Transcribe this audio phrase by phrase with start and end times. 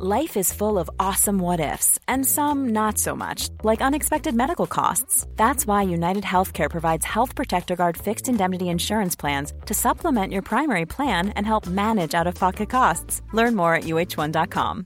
[0.00, 4.68] Life is full of awesome what ifs, and some not so much, like unexpected medical
[4.68, 5.26] costs.
[5.34, 10.42] That's why United Healthcare provides Health Protector Guard fixed indemnity insurance plans to supplement your
[10.42, 13.22] primary plan and help manage out of pocket costs.
[13.32, 14.84] Learn more at uh1.com.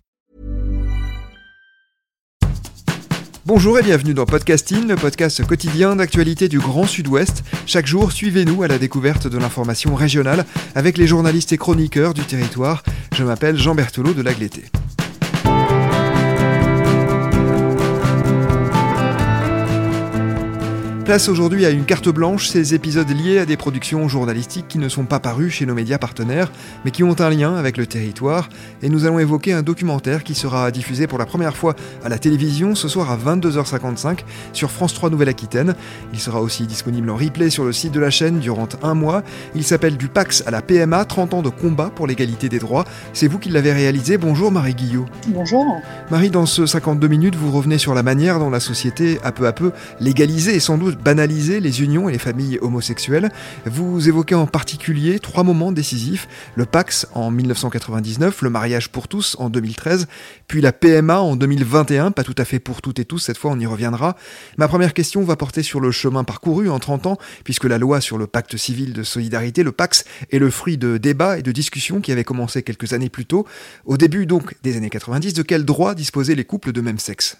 [3.44, 7.42] Bonjour et bienvenue dans Podcasting, le podcast quotidien d'actualité du Grand Sud-Ouest.
[7.66, 12.22] Chaque jour, suivez-nous à la découverte de l'information régionale avec les journalistes et chroniqueurs du
[12.22, 12.82] territoire.
[13.14, 14.70] Je m'appelle Jean Berthelot de l'Agleté.
[21.04, 24.88] Place aujourd'hui à une carte blanche, ces épisodes liés à des productions journalistiques qui ne
[24.88, 26.52] sont pas parus chez nos médias partenaires,
[26.84, 28.48] mais qui ont un lien avec le territoire,
[28.82, 32.18] et nous allons évoquer un documentaire qui sera diffusé pour la première fois à la
[32.18, 34.20] télévision ce soir à 22h55
[34.52, 35.74] sur France 3 Nouvelle-Aquitaine.
[36.12, 39.24] Il sera aussi disponible en replay sur le site de la chaîne durant un mois.
[39.56, 42.84] Il s'appelle Du Pax à la PMA, 30 ans de combat pour l'égalité des droits.
[43.12, 44.18] C'est vous qui l'avez réalisé.
[44.18, 45.06] Bonjour Marie Guillot.
[45.26, 45.64] Bonjour.
[46.12, 49.48] Marie, dans ce 52 minutes, vous revenez sur la manière dont la société a peu
[49.48, 53.30] à peu légalisé et sans doute banaliser les unions et les familles homosexuelles.
[53.66, 59.36] Vous évoquez en particulier trois moments décisifs, le Pax en 1999, le mariage pour tous
[59.38, 60.06] en 2013,
[60.48, 63.50] puis la PMA en 2021, pas tout à fait pour toutes et tous, cette fois
[63.50, 64.16] on y reviendra.
[64.58, 68.00] Ma première question va porter sur le chemin parcouru en 30 ans, puisque la loi
[68.00, 71.52] sur le pacte civil de solidarité, le Pax, est le fruit de débats et de
[71.52, 73.46] discussions qui avaient commencé quelques années plus tôt.
[73.84, 77.38] Au début donc des années 90, de quels droits disposaient les couples de même sexe?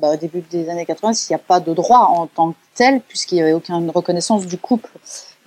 [0.00, 2.56] Bah, au début des années 80, il n'y a pas de droit en tant que
[2.74, 4.90] tel, puisqu'il n'y avait aucune reconnaissance du couple.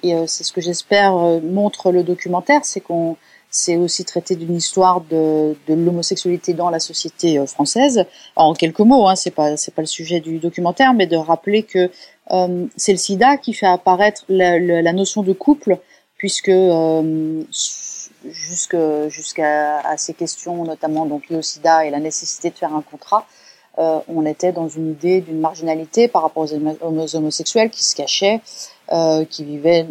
[0.03, 3.17] Et euh, c'est ce que j'espère euh, montre le documentaire, c'est qu'on
[3.55, 8.05] c'est aussi traité d'une histoire de, de l'homosexualité dans la société euh, française.
[8.35, 11.63] En quelques mots, hein, c'est pas c'est pas le sujet du documentaire, mais de rappeler
[11.63, 11.89] que
[12.31, 15.77] euh, c'est le SIDA qui fait apparaître la, la, notion de couple,
[16.17, 17.43] puisque euh,
[18.25, 22.81] jusqu'à jusqu'à ces questions, notamment donc liées au SIDA et la nécessité de faire un
[22.81, 23.25] contrat,
[23.77, 28.41] euh, on était dans une idée d'une marginalité par rapport aux, homosexuels qui se cachaient,
[28.91, 29.85] euh, qui vivaient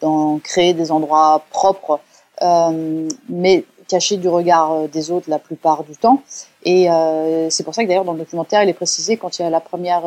[0.00, 2.00] dans créer des endroits propres,
[2.42, 6.22] euh, mais cachés du regard des autres la plupart du temps.
[6.64, 6.88] Et
[7.48, 9.50] c'est pour ça que d'ailleurs dans le documentaire, il est précisé quand il y a
[9.50, 10.02] la première,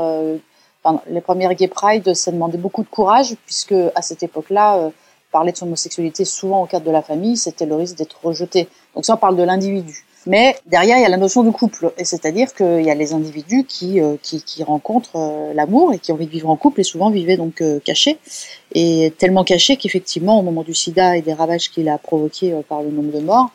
[1.09, 4.91] les premières Gay Pride, ça demandait beaucoup de courage puisque à cette époque-là,
[5.31, 8.68] parler de son homosexualité souvent au cadre de la famille, c'était le risque d'être rejeté.
[8.94, 10.06] Donc ça, on parle de l'individu.
[10.27, 13.13] Mais derrière, il y a la notion de couple, et c'est-à-dire qu'il y a les
[13.13, 14.17] individus qui, euh,
[14.63, 17.61] rencontrent euh, l'amour et qui ont envie de vivre en couple et souvent vivaient donc
[17.61, 18.19] euh, cachés,
[18.73, 22.83] et tellement cachés qu'effectivement, au moment du sida et des ravages qu'il a provoqués par
[22.83, 23.49] le nombre de morts,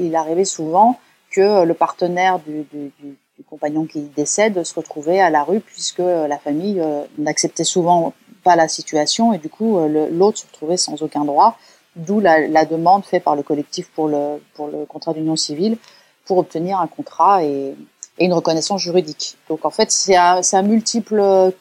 [0.00, 0.98] il arrivait souvent
[1.30, 3.16] que le partenaire du, du, du,
[3.48, 6.82] compagnon qui décède se retrouvait à la rue puisque la famille
[7.18, 8.12] n'acceptait souvent
[8.42, 9.78] pas la situation et du coup
[10.10, 11.56] l'autre se retrouvait sans aucun droit
[11.98, 15.76] D'où la, demande faite par le collectif pour le, pour le contrat d'union civile
[16.24, 17.74] pour obtenir un contrat et,
[18.18, 19.36] et une reconnaissance juridique.
[19.48, 21.52] Donc en fait, c'est un, un, multiple,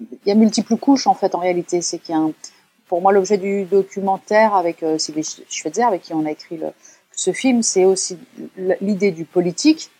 [0.00, 1.82] il y a multiples couches en fait en réalité.
[1.82, 2.16] C'est qu'il
[2.88, 6.58] pour moi l'objet du documentaire avec euh, Sylvie Schweitzer, avec qui on a écrit
[7.12, 8.18] ce film, c'est aussi
[8.80, 9.90] l'idée du politique,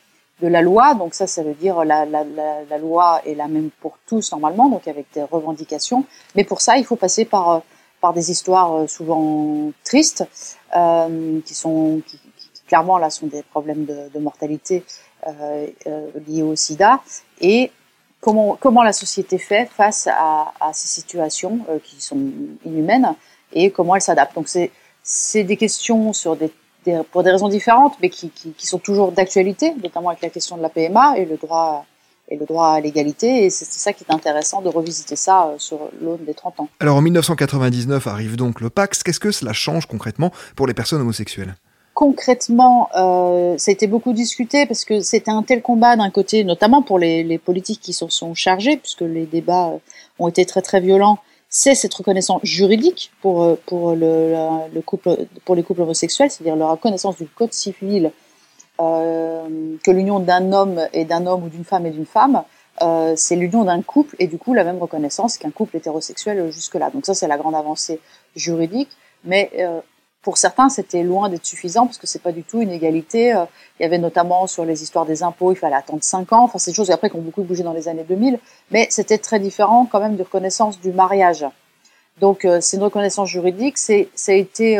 [0.43, 0.95] de la loi.
[0.95, 4.33] Donc ça, ça veut dire la, la, la, la, loi est la même pour tous
[4.33, 6.05] normalement, donc avec des revendications.
[6.35, 7.59] Mais pour ça, il faut passer par euh,
[8.07, 10.25] par des histoires euh, souvent tristes,
[10.77, 12.03] euh, qui sont
[12.69, 14.85] clairement là sont des problèmes de, mortalité
[15.27, 15.67] euh,
[16.25, 17.01] liés au SIDA,
[17.41, 17.73] et
[18.21, 22.23] comment comment la société fait face à, ces situations qui sont
[22.65, 23.13] inhumaines
[23.53, 24.37] et comment elle s'adapte.
[24.37, 24.71] Donc c'est
[25.03, 26.13] c'est des questions
[27.11, 30.57] pour des raisons différentes, mais qui, qui, qui sont toujours d'actualité, notamment avec la question
[30.57, 31.85] de la PMA et le droit
[32.29, 33.45] et le droit à l'égalité.
[33.45, 36.69] Et c'est ça qui est intéressant de revisiter ça euh, sur l'aune des 30 ans.
[36.81, 39.03] Alors en 1999 arrive donc le Pax.
[39.03, 41.55] Qu'est-ce que cela change concrètement pour les personnes homosexuelles?
[41.97, 46.45] Concrètement, euh, ça a été beaucoup discuté parce que c'était un tel combat d'un côté,
[46.45, 49.79] notamment pour les, les politiques qui s'en sont chargés, puisque les débats euh,
[50.19, 51.19] ont été très très violents.
[51.49, 54.35] C'est cette reconnaissance juridique pour euh, pour le,
[54.75, 58.13] le couple pour les couples homosexuels, c'est-à-dire la reconnaissance du code civil
[58.79, 62.45] que l'union d'un homme et d'un homme ou d'une femme et d'une femme,
[62.83, 66.91] euh, c'est l'union d'un couple et du coup la même reconnaissance qu'un couple hétérosexuel jusque-là.
[66.91, 68.01] Donc ça c'est la grande avancée
[68.35, 68.91] juridique,
[69.25, 69.81] mais euh,
[70.21, 73.35] pour certains c'était loin d'être suffisant parce que c'est pas du tout une égalité.
[73.35, 73.45] Euh,
[73.79, 76.45] il y avait notamment sur les histoires des impôts, il fallait attendre 5 ans.
[76.45, 78.39] Enfin c'est des choses après qui ont beaucoup bougé dans les années 2000,
[78.71, 81.47] mais c'était très différent quand même de reconnaissance du mariage.
[82.21, 83.79] Donc euh, c'est une reconnaissance juridique.
[83.79, 84.79] C'est ça a été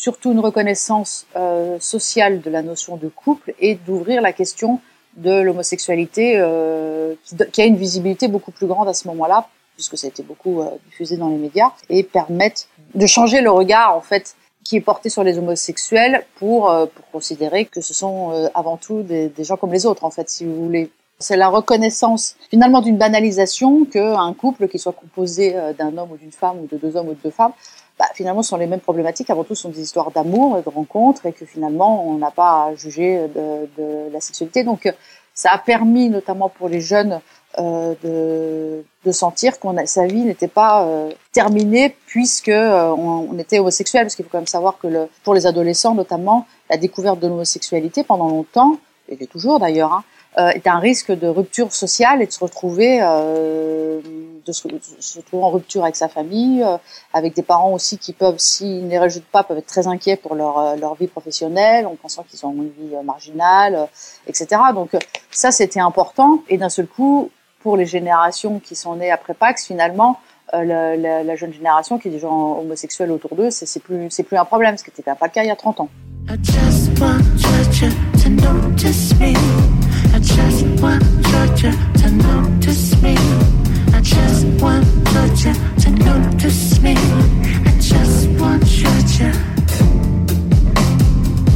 [0.00, 4.80] surtout une reconnaissance euh, sociale de la notion de couple et d'ouvrir la question
[5.18, 7.14] de l'homosexualité euh,
[7.52, 10.62] qui, a une visibilité beaucoup plus grande à ce moment-là puisque ça a été beaucoup
[10.62, 12.62] euh, diffusé dans les médias et permettre
[12.94, 17.66] de changer le regard en fait qui est porté sur les homosexuels pour, pour considérer
[17.66, 20.54] que ce sont avant tout des, des gens comme les autres, en fait, si vous
[20.64, 20.90] voulez.
[21.20, 26.32] C'est la reconnaissance finalement d'une banalisation qu'un couple qui soit composé d'un homme ou d'une
[26.32, 27.52] femme ou de deux hommes ou de deux femmes
[28.00, 29.28] bah, finalement sont les mêmes problématiques.
[29.28, 32.64] Avant tout, sont des histoires d'amour et de rencontres et que finalement, on n'a pas
[32.64, 34.64] à juger de, la sexualité.
[34.64, 34.90] Donc,
[35.34, 37.20] ça a permis, notamment pour les jeunes,
[37.58, 37.94] euh,
[39.04, 44.04] de, sentir qu'on sa vie n'était pas euh, terminée puisque euh, on, était homosexuel.
[44.04, 48.02] Parce qu'il faut quand même savoir que pour les adolescents, notamment, la découverte de l'homosexualité
[48.02, 48.78] pendant longtemps,
[49.10, 50.04] et toujours d'ailleurs, hein,
[50.38, 54.00] euh, est un risque de rupture sociale et de se retrouver, euh,
[54.46, 54.68] de se,
[55.18, 56.76] retrouver en rupture avec sa famille, euh,
[57.12, 60.16] avec des parents aussi qui peuvent, s'ils ne les rejouent pas, peuvent être très inquiets
[60.16, 63.88] pour leur, euh, leur vie professionnelle, en pensant qu'ils ont une vie euh, marginale,
[64.26, 64.60] etc.
[64.74, 64.90] Donc
[65.30, 66.42] ça, c'était important.
[66.48, 67.30] Et d'un seul coup,
[67.60, 70.20] pour les générations qui sont nées après Pax, finalement,
[70.52, 74.36] la, la, la, jeune génération qui est des gens homosexuels autour d'eux, c'est plus, plus
[74.36, 75.88] un problème, ce qui n'était pas le cas il y a 30 ans.
[80.22, 83.14] Just want Georgia to notice me.
[83.94, 86.94] I just want Georgia to notice me.
[86.96, 89.32] I just want Georgia.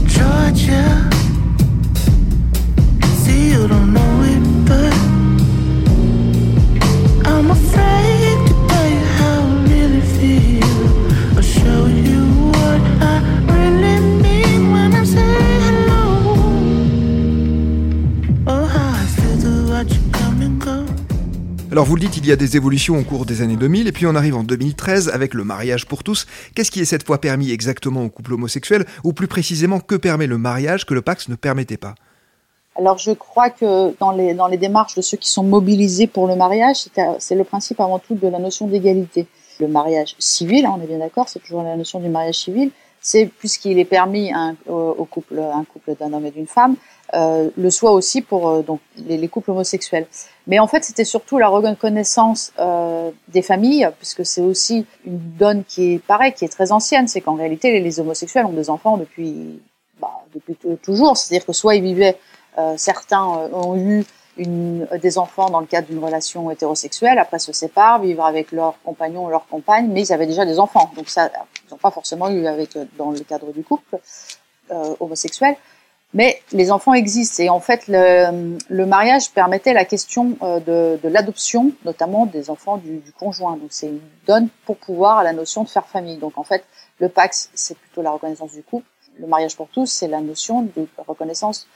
[0.06, 1.11] Georgia.
[3.22, 4.13] See, you don't know
[21.75, 23.91] Alors vous le dites, il y a des évolutions au cours des années 2000, et
[23.91, 26.25] puis on arrive en 2013 avec le mariage pour tous.
[26.55, 30.29] Qu'est-ce qui est cette fois permis exactement aux couples homosexuels, ou plus précisément, que permet
[30.29, 31.97] le mariage que le Pax ne permettait pas?
[32.76, 36.85] Alors je crois que dans les, démarches de ceux qui sont mobilisés pour le mariage,
[37.19, 39.26] c'est le principe avant tout de la notion d'égalité.
[39.59, 42.71] Le mariage civil, hein, on est bien d'accord, c'est toujours la notion du mariage civil,
[43.00, 46.76] c'est puisqu'il est permis un, au, couple, un couple d'un homme et d'une femme,
[47.12, 50.06] euh, le soit aussi pour euh, donc les, les, couples homosexuels.
[50.47, 55.65] Mais en fait, c'était surtout la reconnaissance euh, des familles, puisque c'est aussi une donne
[55.65, 57.06] qui est pareille, qui est très ancienne.
[57.06, 59.61] C'est qu'en réalité, les, homosexuels ont des enfants depuis,
[60.01, 61.17] bah, depuis toujours.
[61.17, 62.17] C'est-à-dire que soit ils vivaient,
[62.77, 64.05] certains ont eu
[64.37, 69.27] des enfants dans le cadre d'une relation hétérosexuelle, après se séparent, vivent avec leur compagnon
[69.27, 70.91] ou leur compagne, mais ils avaient déjà des enfants.
[70.97, 71.31] Donc ça,
[71.69, 73.99] ils n'ont pas forcément eu avec dans le cadre du couple
[75.00, 75.57] homosexuel.
[76.16, 81.00] Mais les enfants existent et en fait le, le mariage permettait la question euh, de,
[81.02, 83.56] de l'adoption, notamment des enfants du, du conjoint.
[83.56, 86.16] Donc c'est une donne pour pouvoir à la notion de faire famille.
[86.19, 86.64] Donc en fait
[87.00, 88.87] le Pax c'est plutôt la reconnaissance du couple.
[89.19, 91.66] Le mariage pour tous c'est la notion de reconnaissance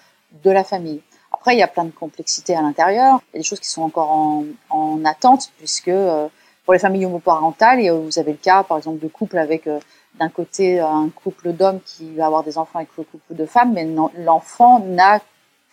[0.45, 1.03] de la famille.
[1.33, 3.21] Après il y a plein de complexités à l'intérieur.
[3.33, 6.29] Il y a des choses qui sont encore en, en attente puisque euh,
[6.65, 9.81] pour les familles homoparentales, vous avez le cas par exemple de couples avec euh,
[10.19, 13.73] d'un côté un couple d'hommes qui va avoir des enfants avec un couple de femmes,
[13.73, 15.21] mais l'enfant n'a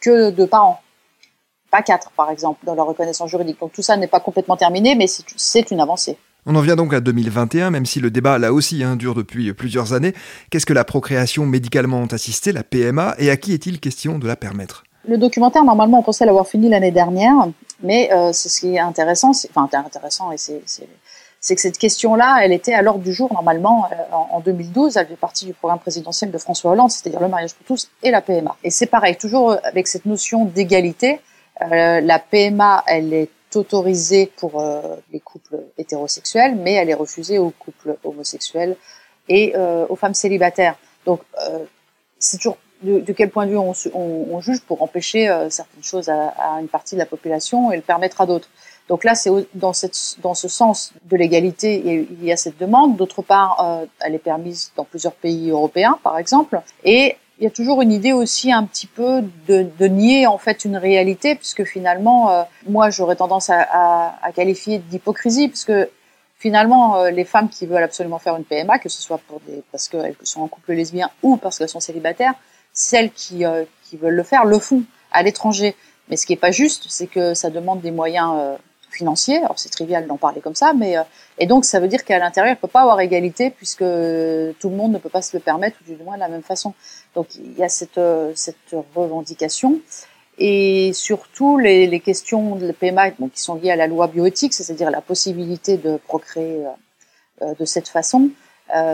[0.01, 0.81] que deux parents,
[1.71, 3.59] pas quatre par exemple, dans la reconnaissance juridique.
[3.59, 6.17] Donc tout ça n'est pas complètement terminé, mais c'est une avancée.
[6.47, 9.51] On en vient donc à 2021, même si le débat là aussi hein, dure depuis
[9.53, 10.13] plusieurs années.
[10.51, 14.35] Qu'est-ce que la procréation médicalement assistée, la PMA, et à qui est-il question de la
[14.35, 14.83] permettre?
[15.07, 17.35] Le documentaire, normalement, on pensait l'avoir fini l'année dernière,
[17.81, 20.61] mais euh, c'est ce qui est intéressant, enfin intéressant, et c'est
[21.45, 24.97] c'est que cette question-là, elle était à l'ordre du jour normalement euh, en, 2012.
[24.97, 28.09] Elle fait partie du programme présidentiel de François Hollande, c'est-à-dire le mariage pour tous et
[28.09, 28.57] la PMA.
[28.63, 31.19] Et c'est pareil, toujours avec cette notion d'égalité.
[31.61, 37.37] Euh, la PMA, elle est autorisée pour euh, les couples hétérosexuels, mais elle est refusée
[37.37, 38.75] aux couples homosexuels
[39.29, 39.55] et
[39.89, 40.75] aux femmes célibataires.
[41.05, 41.21] Donc,
[42.19, 46.59] c'est toujours de, quel point de vue on juge pour empêcher certaines choses à, à,
[46.61, 48.49] une partie de la population et le permettre à d'autres.
[48.89, 49.71] Donc là, c'est dans,
[50.21, 52.97] dans ce sens de l'égalité, il y a cette demande.
[52.97, 56.61] D'autre part, euh, elle est permise dans plusieurs pays européens, par exemple.
[56.83, 60.37] Et il y a toujours une idée aussi un petit peu de, de nier en
[60.37, 65.73] fait une réalité, puisque finalement, euh, moi, j'aurais tendance à, à, à qualifier d'hypocrisie, puisque
[66.37, 69.63] finalement, euh, les femmes qui veulent absolument faire une PMA, que ce soit pour des,
[69.71, 72.35] parce qu'elles sont en couple lesbien ou parce qu'elles sont célibataires,
[72.71, 75.75] celles qui, euh, qui veulent le faire le font à l'étranger.
[76.07, 78.55] Mais ce qui est pas juste, c'est que ça demande des moyens euh,
[78.95, 79.37] financier.
[79.37, 81.03] Alors c'est trivial d'en parler comme ça, mais euh,
[81.37, 84.75] et donc ça veut dire qu'à l'intérieur il peut pas avoir égalité puisque tout le
[84.75, 86.73] monde ne peut pas se le permettre ou du moins de la même façon.
[87.15, 89.79] Donc il y a cette euh, cette revendication
[90.37, 94.91] et surtout les, les questions de PMA qui sont liées à la loi bioéthique, c'est-à-dire
[94.91, 96.65] la possibilité de procréer
[97.41, 98.29] euh, de cette façon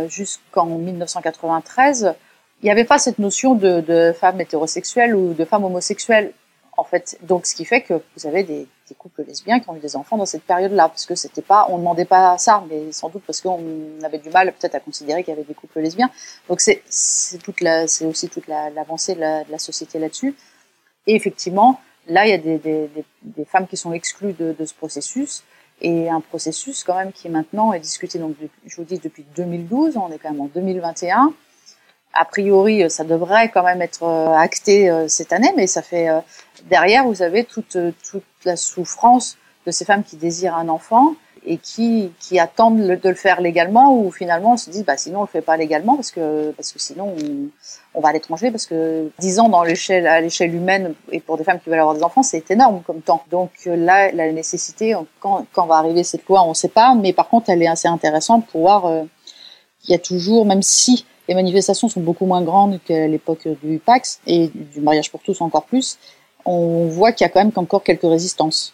[0.10, 2.14] jusqu'en 1993.
[2.62, 6.34] Il n'y avait pas cette notion de femme hétérosexuelle ou de femme homosexuelle
[6.78, 7.18] en fait.
[7.22, 9.96] Donc, ce qui fait que vous avez des des couples lesbiens qui ont eu des
[9.96, 13.24] enfants dans cette période-là, parce que c'était pas, on demandait pas ça, mais sans doute
[13.26, 13.62] parce qu'on
[14.04, 16.10] avait du mal peut-être à considérer qu'il y avait des couples lesbiens.
[16.50, 16.84] Donc c'est
[17.42, 20.36] toute la, c'est aussi toute l'avancée de, la, société là-dessus.
[21.08, 25.44] Et effectivement, là, il y a des, femmes qui sont exclues de, ce processus,
[25.84, 28.20] et un processus quand même qui maintenant est discuté.
[28.20, 31.34] Donc, je vous dis depuis 2012, on est quand même en 2021
[32.14, 36.10] a priori, ça devrait quand même être euh, acté euh, cette année, mais ça fait
[36.10, 36.20] euh,
[36.70, 37.78] derrière, vous avez toute
[38.10, 41.14] toute la souffrance de ces femmes qui désirent un enfant
[41.46, 45.20] et qui qui attendent de le faire légalement ou finalement on se dit bah sinon
[45.20, 47.16] on le fait pas légalement parce que parce que sinon
[47.96, 51.38] on, va à l'étranger parce que 10 ans dans l'échelle à l'échelle humaine et pour
[51.38, 53.24] des femmes qui veulent avoir des enfants c'est énorme comme temps.
[53.32, 57.28] Donc là la nécessité quand quand va arriver cette loi on sait pas mais par
[57.28, 59.06] contre elle est assez intéressante pour voir
[59.88, 63.80] il y a toujours même si les manifestations sont beaucoup moins grandes qu'à l'époque du
[63.80, 65.98] Pax et du mariage pour tous encore plus.
[66.44, 68.74] On voit qu'il y a quand même encore quelques résistances.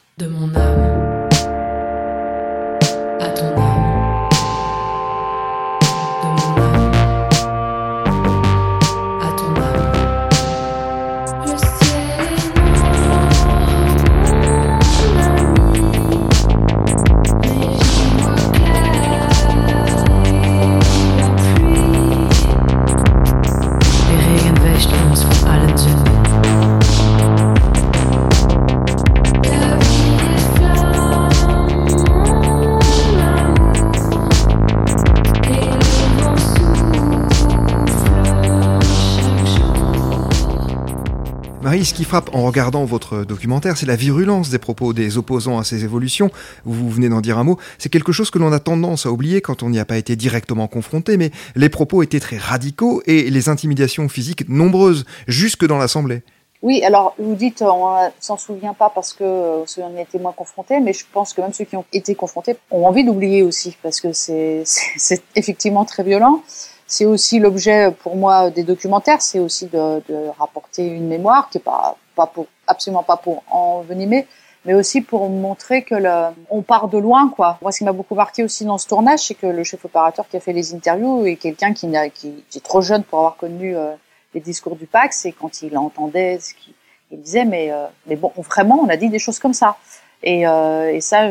[41.76, 45.64] Ce qui frappe en regardant votre documentaire, c'est la virulence des propos des opposants à
[45.64, 46.32] ces évolutions.
[46.64, 47.58] Vous venez d'en dire un mot.
[47.78, 50.16] C'est quelque chose que l'on a tendance à oublier quand on n'y a pas été
[50.16, 55.78] directement confronté, mais les propos étaient très radicaux et les intimidations physiques nombreuses, jusque dans
[55.78, 56.24] l'Assemblée.
[56.64, 60.18] Oui, alors vous dites on s'en souvient pas parce que euh, ceux on y été
[60.18, 63.44] moins confrontés, mais je pense que même ceux qui ont été confrontés ont envie d'oublier
[63.44, 64.64] aussi parce que c'est
[65.36, 66.42] effectivement très violent
[66.88, 71.58] c'est aussi l'objet pour moi des documentaires, c'est aussi de, de, rapporter une mémoire qui
[71.58, 74.26] est pas, pas pour, absolument pas pour envenimer,
[74.64, 77.58] mais aussi pour montrer que le, on part de loin, quoi.
[77.62, 80.28] Moi, ce qui m'a beaucoup marqué aussi dans ce tournage, c'est que le chef opérateur
[80.30, 83.36] qui a fait les interviews est quelqu'un qui, qui, qui, est trop jeune pour avoir
[83.36, 83.94] connu euh,
[84.34, 86.74] les discours du Pax, et quand il entendait ce qu'il
[87.12, 89.78] il disait, mais, euh, mais bon, vraiment, on a dit des choses comme ça.
[90.24, 91.30] Et, euh, et ça,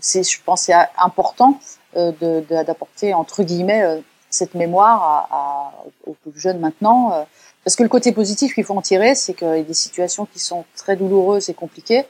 [0.00, 1.58] c'est, je pense, c'est important
[1.94, 5.72] d'apporter entre guillemets cette mémoire
[6.06, 7.12] aux plus jeunes maintenant.
[7.12, 7.22] Euh,
[7.64, 10.64] parce que le côté positif qu'il faut en tirer, c'est a des situations qui sont
[10.76, 12.04] très douloureuses et compliquées.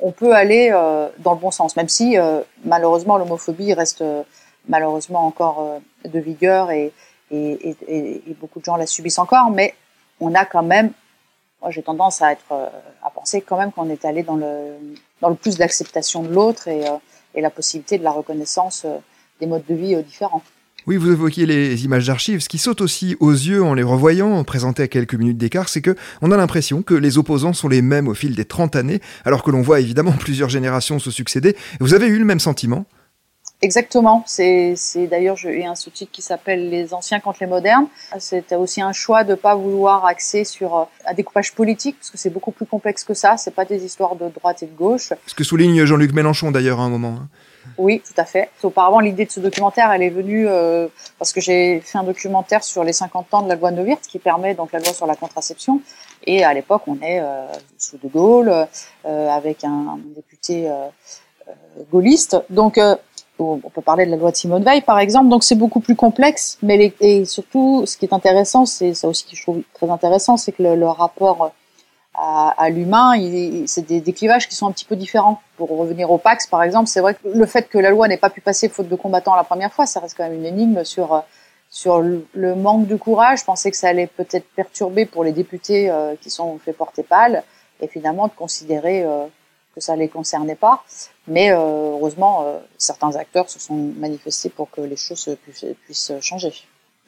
[0.00, 4.04] On peut aller euh, dans le bon sens, même si euh, malheureusement l'homophobie reste
[4.68, 6.92] malheureusement encore de vigueur et,
[7.30, 7.76] et,
[8.40, 9.50] beaucoup de gens la subissent encore.
[9.50, 9.74] Mais
[10.20, 10.92] on a quand même,
[11.60, 12.52] moi j'ai tendance à être
[13.02, 14.76] à penser quand même qu'on est allé dans le
[15.20, 18.84] dans le plus d'acceptation de l'autre et la possibilité de la reconnaissance
[19.40, 20.42] des modes de vie différents.
[20.88, 22.40] Oui, vous évoquiez les images d'archives.
[22.40, 25.82] Ce qui saute aussi aux yeux en les revoyant, présentées à quelques minutes d'écart, c'est
[25.82, 29.02] que on a l'impression que les opposants sont les mêmes au fil des 30 années,
[29.26, 31.56] alors que l'on voit évidemment plusieurs générations se succéder.
[31.78, 32.86] Vous avez eu le même sentiment?
[33.60, 34.24] Exactement.
[34.26, 34.76] C'est,
[35.10, 37.88] d'ailleurs, j'ai un sous-titre qui s'appelle Les anciens contre les modernes.
[38.18, 42.16] C'était aussi un choix de pas vouloir axer sur euh, un découpage politique, parce que
[42.16, 43.36] c'est beaucoup plus complexe que ça.
[43.36, 45.12] C'est pas des histoires de droite et de gauche.
[45.26, 47.18] Ce que souligne Jean-Luc Mélenchon d'ailleurs à un moment.
[47.76, 48.50] Oui, tout à fait.
[48.62, 52.64] Auparavant, l'idée de ce documentaire, elle est venue euh, parce que j'ai fait un documentaire
[52.64, 55.16] sur les 50 ans de la loi Neuwirth, qui permet donc la loi sur la
[55.16, 55.80] contraception.
[56.24, 57.46] Et à l'époque, on est euh,
[57.78, 58.48] sous De Gaulle,
[59.06, 60.70] euh, avec un, député
[61.90, 62.36] gaulliste.
[62.50, 62.80] Donc,
[63.38, 65.28] on peut parler de la loi de Simone Veil, par exemple.
[65.28, 66.58] Donc, c'est beaucoup plus complexe.
[66.62, 69.88] Mais les, et surtout, ce qui est intéressant, c'est ça aussi que je trouve très
[69.88, 71.52] intéressant, c'est que le, le rapport
[72.18, 73.12] à, à l'humain,
[73.66, 75.40] c'est des, des, clivages qui sont un petit peu différents.
[75.56, 78.16] Pour revenir au Pax, par exemple, c'est vrai que le fait que la loi n'ait
[78.16, 80.84] pas pu passer faute de combattants la première fois, ça reste quand même une énigme
[80.84, 81.22] sur
[81.70, 83.40] sur le manque de courage.
[83.40, 87.02] Je pensais que ça allait peut-être perturber pour les députés euh, qui sont fait porter
[87.02, 87.42] pâle,
[87.80, 89.26] et finalement de considérer euh,
[89.74, 90.82] que ça les concernait pas.
[91.26, 95.36] Mais euh, heureusement, certains acteurs se sont manifestés pour que les choses
[95.86, 96.52] puissent changer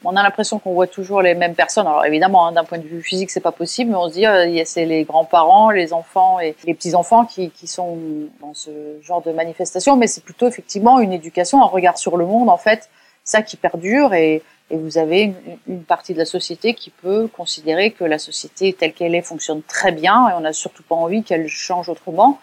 [0.05, 1.87] on a l'impression qu'on voit toujours les mêmes personnes.
[1.87, 4.27] Alors évidemment, hein, d'un point de vue physique, c'est pas possible, mais on se dit,
[4.27, 7.99] euh, c'est les grands-parents, les enfants et les petits-enfants qui, qui sont
[8.41, 8.71] dans ce
[9.03, 9.97] genre de manifestation.
[9.97, 12.89] Mais c'est plutôt effectivement une éducation, un regard sur le monde, en fait,
[13.25, 14.15] ça qui perdure.
[14.15, 15.35] Et, et vous avez une,
[15.67, 19.63] une, partie de la société qui peut considérer que la société telle qu'elle est fonctionne
[19.63, 22.39] très bien et on n'a surtout pas envie qu'elle change autrement.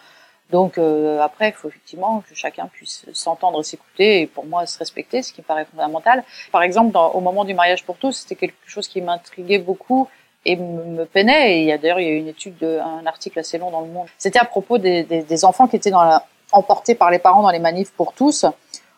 [0.49, 4.77] Donc euh, après, il faut effectivement que chacun puisse s'entendre, s'écouter et pour moi se
[4.79, 6.23] respecter, ce qui me paraît fondamental.
[6.51, 10.07] Par exemple, dans, au moment du mariage pour tous, c'était quelque chose qui m'intriguait beaucoup
[10.45, 11.57] et me, peinait.
[11.57, 13.71] Et il y a d'ailleurs il y a une étude, de, un article assez long
[13.71, 14.07] dans le Monde.
[14.17, 17.41] C'était à propos des, des, des, enfants qui étaient dans la, emportés par les parents
[17.41, 18.45] dans les manifs pour tous,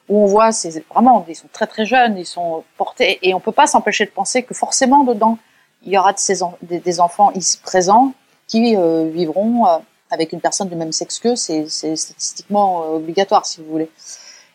[0.07, 3.39] où on voit c'est vraiment ils sont très très jeunes, ils sont portés et on
[3.39, 5.37] peut pas s'empêcher de penser que forcément dedans
[5.83, 8.13] il y aura de ces des, des, enfants ici présents
[8.47, 9.77] qui euh, vivront euh,
[10.09, 11.35] avec une personne du même sexe qu'eux.
[11.35, 13.89] C'est statistiquement euh, obligatoire si vous voulez.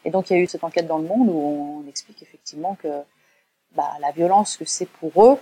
[0.04, 2.76] Et donc il y a eu cette enquête dans le Monde où on explique effectivement
[2.82, 2.88] que
[3.74, 5.38] bah, la violence que c'est pour eux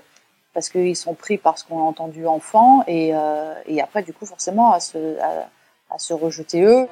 [0.55, 4.73] parce qu'ils sont pris parce qu'on a entendu enfant et, euh, après du coup forcément
[4.73, 5.49] à se, à,
[5.91, 6.87] à se rejeter eux.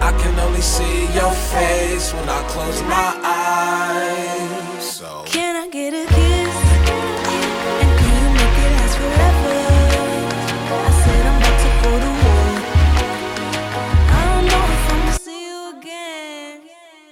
[0.00, 3.43] I can only see your face when I close my eyes.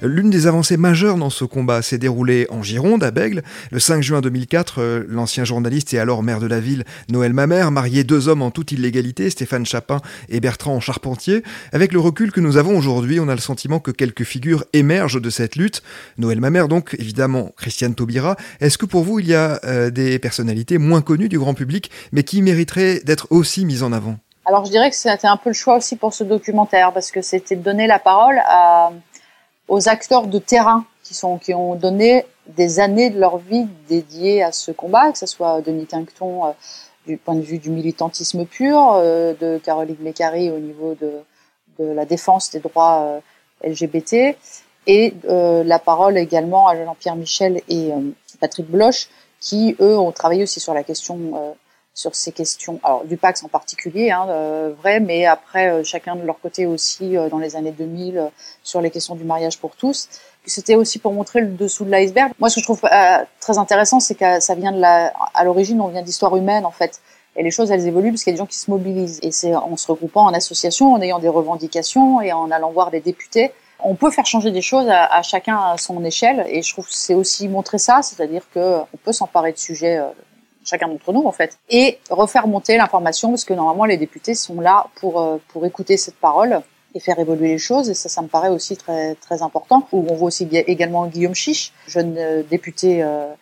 [0.05, 3.43] L'une des avancées majeures dans ce combat s'est déroulée en Gironde, à Bègle.
[3.71, 7.71] Le 5 juin 2004, euh, l'ancien journaliste et alors maire de la ville, Noël Mamère,
[7.71, 11.45] mariait deux hommes en toute illégalité, Stéphane Chapin et Bertrand Charpentier.
[11.71, 15.21] Avec le recul que nous avons aujourd'hui, on a le sentiment que quelques figures émergent
[15.21, 15.85] de cette lutte.
[16.19, 18.35] Noël Mamère, donc, évidemment, Christiane Taubira.
[18.61, 21.93] Est-ce que pour vous, il y a euh, des personnalités moins connues du grand public,
[22.11, 24.19] mais qui mériteraient d'être aussi mises en avant?
[24.45, 27.23] Alors je dirais que c'était un peu le choix aussi pour ce documentaire parce que
[27.23, 28.91] c'était de donner la parole à,
[29.73, 34.43] aux acteurs de terrain qui sont qui ont donné des années de leur vie dédiées
[34.43, 36.51] à ce combat, que ce soit Denis Quincton euh,
[37.07, 41.13] du point de vue du militantisme pur, euh, de Caroline Mécari au niveau de,
[41.79, 43.01] la défense des droits
[43.65, 44.37] euh, LGBT,
[44.87, 47.93] et la parole également à Jean-Pierre Michel et
[48.41, 49.09] Patrick Bloch,
[49.41, 51.55] qui eux ont travaillé aussi sur la question
[51.95, 56.17] sur ces questions, alors du Pax en particulier, hein, euh, vrai, mais après euh, chacun
[56.17, 58.31] de leur côté aussi euh, dans les années 2000
[58.63, 60.09] sur les questions du mariage pour tous.
[60.47, 62.33] C'était aussi pour montrer le dessous de l'iceberg.
[62.41, 65.81] Moi, ce que je trouve très intéressant, c'est que ça vient de la, à l'origine,
[65.81, 67.01] on vient d'histoire humaine en fait.
[67.37, 69.21] Et les choses, elles évoluent parce qu'il y a des gens qui se mobilisent.
[69.23, 72.91] Et c'est en se regroupant en association, en ayant des revendications et en allant voir
[72.91, 76.45] des députés, on peut faire changer des choses à, chacun à son échelle.
[76.49, 80.01] Et je trouve c'est aussi montrer ça, c'est-à-dire que on peut s'emparer de sujets
[80.65, 84.61] chacun d'entre nous en fait, et refaire monter l'information parce que normalement les députés sont
[84.61, 86.63] là pour euh, pour écouter cette parole
[86.95, 89.89] et faire évoluer les choses et ça ça me paraît aussi très très important.
[89.93, 93.33] Où on voit aussi également Guillaume Chiche, jeune euh, député euh,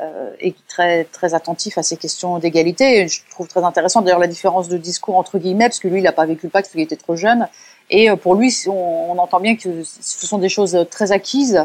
[0.00, 3.08] euh, et très très attentif à ces questions d'égalité.
[3.08, 6.04] Je trouve très intéressant d'ailleurs la différence de discours entre guillemets parce que lui il
[6.04, 7.48] n'a pas vécu le pacte, il était trop jeune
[7.90, 11.64] et pour lui on, entend bien que ce sont des choses très acquises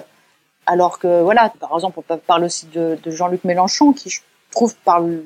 [0.67, 4.11] alors que voilà par exemple on parle aussi de Jean-Luc Mélenchon qui
[4.51, 5.23] trouve parle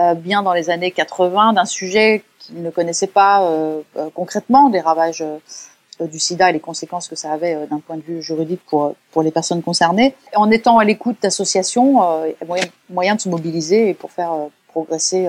[0.00, 4.68] euh, bien dans les années 80 d'un sujet qu'il ne connaissait pas euh, euh, concrètement,
[4.68, 5.24] des ravages
[6.00, 9.22] du sida et les conséquences que ça avait d'un point de vue juridique pour, pour
[9.22, 10.16] les personnes concernées.
[10.34, 14.32] En étant à l'écoute d'associations, il y a moyen, de se mobiliser pour faire
[14.66, 15.28] progresser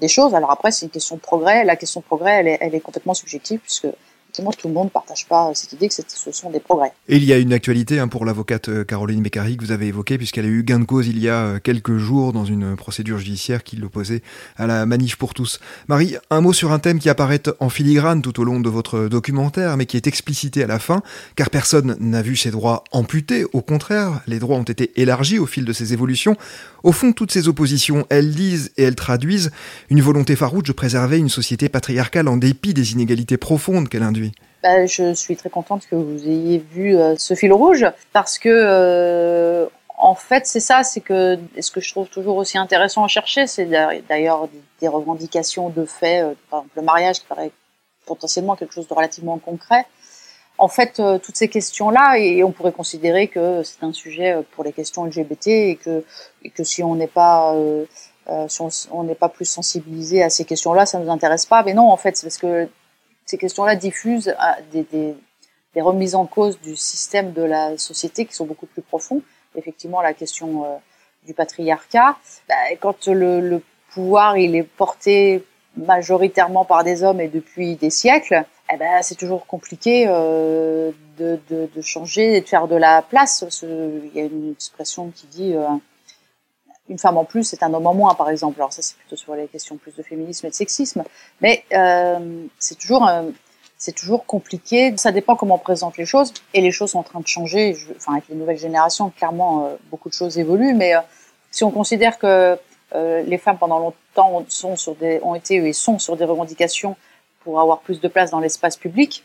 [0.00, 0.34] des choses.
[0.34, 1.64] Alors après, c'est une question de progrès.
[1.64, 3.88] La question de progrès, elle est, elle est complètement subjective puisque
[4.32, 6.92] tout le monde ne partage pas cette idée que ce sont des progrès.
[7.08, 9.88] Et il y a une actualité hein, pour l'avocate euh, Caroline Mécari que vous avez
[9.88, 12.76] évoquée, puisqu'elle a eu gain de cause il y a euh, quelques jours dans une
[12.76, 14.22] procédure judiciaire qui l'opposait
[14.56, 15.60] à la manif pour tous.
[15.88, 19.08] Marie, un mot sur un thème qui apparaît en filigrane tout au long de votre
[19.08, 21.02] documentaire, mais qui est explicité à la fin,
[21.36, 25.46] car personne n'a vu ses droits amputés, au contraire, les droits ont été élargis au
[25.46, 26.36] fil de ces évolutions.
[26.82, 29.50] Au fond, toutes ces oppositions, elles disent et elles traduisent
[29.90, 34.21] une volonté farouche de préserver une société patriarcale en dépit des inégalités profondes qu'elle induit.
[34.62, 38.48] Bah, je suis très contente que vous ayez vu euh, ce fil rouge parce que
[38.48, 39.66] euh,
[39.98, 43.48] en fait c'est ça, c'est que ce que je trouve toujours aussi intéressant à chercher,
[43.48, 43.66] c'est
[44.08, 44.48] d'ailleurs
[44.80, 47.50] des revendications de fait, euh, par exemple le mariage qui paraît
[48.06, 49.84] potentiellement quelque chose de relativement concret.
[50.58, 54.72] En fait, toutes ces questions-là, et on pourrait considérer que c'est un sujet pour les
[54.72, 56.04] questions LGBT et que,
[56.44, 57.56] et que si on n'est pas
[58.48, 61.62] si on n'est pas plus sensibilisé à ces questions-là, ça nous intéresse pas.
[61.64, 62.68] Mais non, en fait, c'est parce que
[63.32, 64.34] ces questions-là diffusent
[64.72, 64.84] des,
[65.74, 69.22] des, remises en cause du système de la société qui sont beaucoup plus profonds.
[69.56, 70.76] Effectivement, la question euh,
[71.26, 73.62] du patriarcat, bah, quand le,
[73.94, 75.44] pouvoir il est porté
[75.78, 81.38] majoritairement par des hommes et depuis des siècles, eh ben, c'est toujours compliqué euh, de,
[81.80, 83.44] changer et de faire de la place.
[83.62, 85.66] Il y a une expression qui dit euh,
[86.88, 88.58] une femme en plus, c'est un homme en moins, par exemple.
[88.58, 91.04] Alors ça, c'est plutôt sur les questions plus de féminisme et de sexisme.
[91.40, 93.30] Mais euh, c'est toujours, euh,
[93.78, 94.94] c'est toujours compliqué.
[94.96, 96.32] Ça dépend comment on présente les choses.
[96.54, 97.74] Et les choses sont en train de changer.
[97.74, 100.74] Je, enfin, avec les nouvelles générations, clairement, euh, beaucoup de choses évoluent.
[100.74, 101.00] Mais euh,
[101.50, 102.58] si on considère que
[102.94, 106.94] les femmes, pendant longtemps, sont sur des, ont été et sont sur des revendications
[107.42, 109.24] pour avoir plus de place dans l'espace public,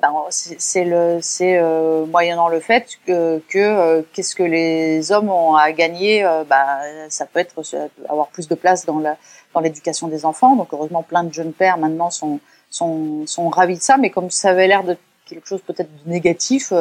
[0.00, 5.28] ben, c'est le c'est euh, moyennant le fait que, que euh, qu'est-ce que les hommes
[5.28, 7.62] ont à gagner bah, ça peut être
[8.08, 9.16] avoir plus de place dans la
[9.54, 10.56] dans l'éducation des enfants.
[10.56, 13.96] Donc heureusement plein de jeunes pères maintenant sont sont sont ravis de ça.
[13.96, 16.72] Mais comme ça avait l'air de quelque chose peut-être de négatif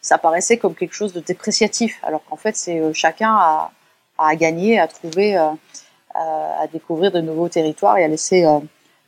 [0.00, 1.98] ça paraissait comme quelque chose de dépréciatif.
[2.02, 3.72] Alors qu'en fait c'est chacun à
[4.16, 5.36] à gagner à trouver
[6.14, 8.46] à découvrir de nouveaux territoires et à laisser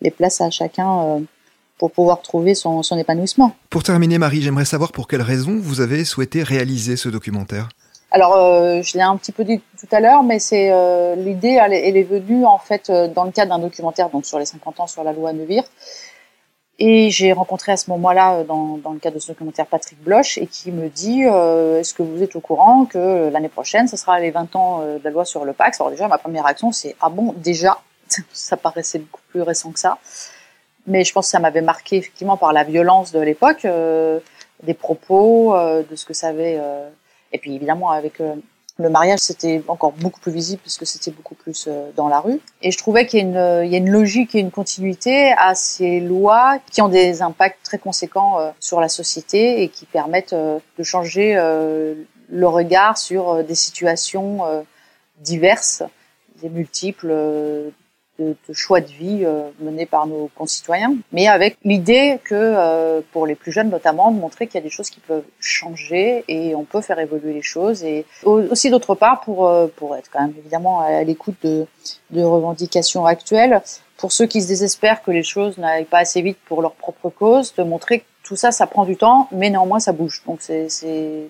[0.03, 1.23] les places à chacun
[1.79, 3.55] pour pouvoir trouver son, son épanouissement.
[3.71, 7.69] Pour terminer, Marie, j'aimerais savoir pour quelles raisons vous avez souhaité réaliser ce documentaire.
[8.11, 11.59] Alors, euh, je l'ai un petit peu dit tout à l'heure, mais c'est euh, l'idée,
[11.63, 14.47] elle, elle, est venue en fait euh, dans le cadre d'un documentaire, donc sur les
[14.47, 15.71] 50 ans sur la loi Neuwirth.
[16.79, 20.39] Et j'ai rencontré à ce moment-là, dans, dans, le cadre de ce documentaire, Patrick Bloch,
[20.39, 23.97] et qui me dit euh, Est-ce que vous êtes au courant que l'année prochaine, ce
[23.97, 25.81] sera les 20 ans de la loi sur le Pax?
[25.81, 27.79] Alors déjà, ma première réaction, c'est Ah bon, déjà?
[28.33, 29.99] Ça paraissait beaucoup plus récent que ça
[30.87, 34.21] mais je pense que ça m'avait marqué effectivement par la violence de l'époque, euh,
[34.63, 36.59] des propos, euh, de ce que ça avait.
[36.61, 36.89] Euh,
[37.33, 38.23] et puis évidemment avec
[38.79, 42.41] le mariage, c'était encore beaucoup plus visible puisque c'était beaucoup plus dans la rue.
[42.63, 46.59] Et je trouvais qu'il y, y, a une logique et une continuité à ces lois
[46.71, 52.49] qui ont des impacts très conséquents sur la société et qui permettent de changer le
[52.49, 54.65] regard sur des situations
[55.19, 55.83] diverses,
[56.41, 57.13] des multiples
[58.19, 63.01] de, de, choix de vie euh, menés par nos concitoyens, mais avec l'idée que euh,
[63.13, 66.25] pour les plus jeunes notamment, de montrer qu'il y a des choses qui peuvent changer
[66.29, 67.85] et on peut faire évoluer les choses.
[67.85, 71.67] Et aussi d'autre part pour euh, pour être quand même évidemment à l'écoute de,
[72.11, 73.63] de revendications actuelles,
[73.97, 77.11] pour ceux qui se désespèrent que les choses n'aillent pas assez vite pour leur propre
[77.11, 80.23] cause, de montrer que tout ça, ça prend du temps, mais néanmoins ça bouge.
[80.27, 80.69] Donc c'est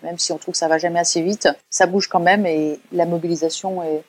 [0.03, 2.81] même si on trouve que ça va jamais assez vite, ça bouge quand même et
[2.93, 4.03] la mobilisation est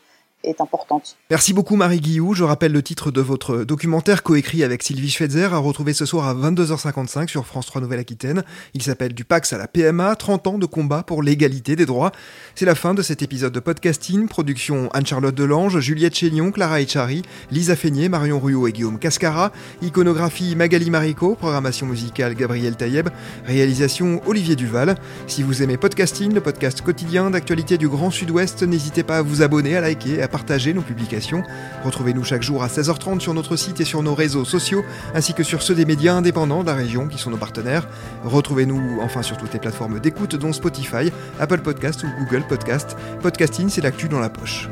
[0.59, 1.17] importante.
[1.29, 2.33] Merci beaucoup Marie Guillou.
[2.33, 6.27] Je rappelle le titre de votre documentaire coécrit avec Sylvie Schweitzer à retrouver ce soir
[6.27, 8.43] à 22h55 sur France 3 Nouvelle-Aquitaine.
[8.73, 12.11] Il s'appelle Du Pax à la PMA, 30 ans de combat pour l'égalité des droits.
[12.55, 14.27] C'est la fin de cet épisode de podcasting.
[14.27, 19.51] Production Anne-Charlotte Delange, Juliette Chénion, Clara Echari, Lisa Feignet, Marion Ruot et Guillaume Cascara.
[19.81, 23.09] Iconographie Magali Marico, programmation musicale Gabriel Taïeb,
[23.45, 24.95] réalisation Olivier Duval.
[25.27, 29.41] Si vous aimez podcasting, le podcast quotidien d'actualité du Grand Sud-Ouest, n'hésitez pas à vous
[29.41, 31.41] abonner, à liker, à partager nos publications.
[31.83, 35.41] Retrouvez-nous chaque jour à 16h30 sur notre site et sur nos réseaux sociaux, ainsi que
[35.41, 37.87] sur ceux des médias indépendants de la région qui sont nos partenaires.
[38.23, 42.95] Retrouvez-nous enfin sur toutes les plateformes d'écoute, dont Spotify, Apple Podcast ou Google Podcast.
[43.23, 44.69] Podcasting, c'est l'actu dans la poche.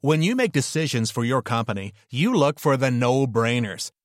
[0.00, 3.90] When you make decisions for your company, you look for the no-brainers.